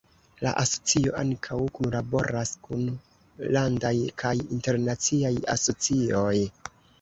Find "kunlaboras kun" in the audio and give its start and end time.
1.79-2.81